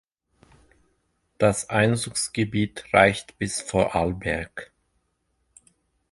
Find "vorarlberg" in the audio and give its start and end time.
3.61-4.71